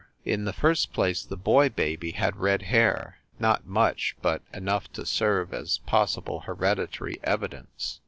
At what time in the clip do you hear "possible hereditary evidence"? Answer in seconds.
5.85-7.99